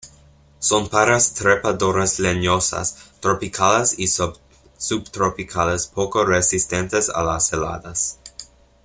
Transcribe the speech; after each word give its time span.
Son 0.57 0.89
parras 0.89 1.31
trepadoras 1.35 2.17
leñosas 2.17 3.11
tropicales 3.19 3.93
y 3.99 4.07
subtropicales 4.07 5.85
poco 5.85 6.25
resistentes 6.25 7.07
a 7.11 7.21
la 7.23 7.37
heladas. 7.51 8.17